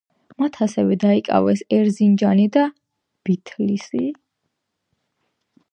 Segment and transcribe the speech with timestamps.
[0.43, 2.65] მათ ასევე დაიკავეს ერზინჯანი და
[3.29, 4.05] ბითლისი.